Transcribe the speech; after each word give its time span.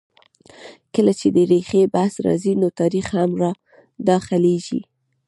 کله 0.95 1.11
چې 1.19 1.27
د 1.35 1.37
ریښې 1.51 1.83
بحث 1.95 2.13
راځي؛ 2.25 2.53
نو 2.61 2.67
تاریخ 2.79 3.07
هم 3.19 3.31
را 3.41 3.51
دا 4.07 4.17
خلېږي. 4.27 4.81